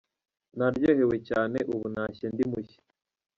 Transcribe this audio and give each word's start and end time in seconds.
Naryohewe 0.57 1.17
cyane, 1.29 1.57
ubu 1.73 1.85
ntashye 1.93 2.25
ndi 2.33 2.43
mushya. 2.51 2.81